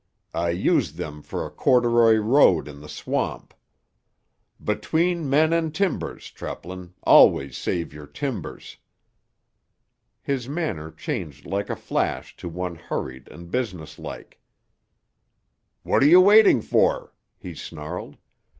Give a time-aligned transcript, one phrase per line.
[0.33, 3.53] I used them for a corduroy road in the swamp.
[4.59, 8.77] Between men and timbers, Treplin, always save your timbers."
[10.23, 14.41] His manner changed like a flash to one hurried and business like.
[15.83, 18.17] "What're you waiting for?" he snarled.